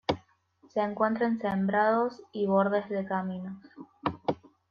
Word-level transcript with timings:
Se 0.73 0.79
encuentra 0.81 1.27
en 1.27 1.37
sembrados 1.37 2.23
y 2.33 2.47
bordes 2.47 2.89
de 2.89 3.05
caminos. 3.05 3.63